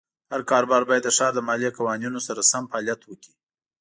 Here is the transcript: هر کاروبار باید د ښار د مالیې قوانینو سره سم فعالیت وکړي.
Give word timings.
هر 0.31 0.41
کاروبار 0.49 0.83
باید 0.89 1.03
د 1.05 1.09
ښار 1.17 1.31
د 1.35 1.39
مالیې 1.47 1.71
قوانینو 1.77 2.19
سره 2.27 2.41
سم 2.51 2.63
فعالیت 2.71 3.01
وکړي. 3.05 3.33